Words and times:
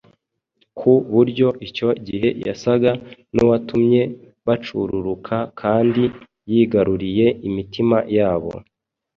ku 0.77 0.91
buryo 1.13 1.47
icyo 1.67 1.89
gihe 2.07 2.29
yasaga 2.47 2.91
n’uwatumye 3.33 4.01
bacururuka 4.47 5.35
kandi 5.61 6.03
yigaruriye 6.51 7.27
imitima 7.47 7.97
yabo. 8.17 8.51